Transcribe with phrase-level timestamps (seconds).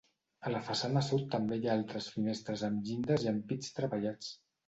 [0.47, 4.35] A la façana sud també hi ha altres finestres amb llindes i ampits treballats.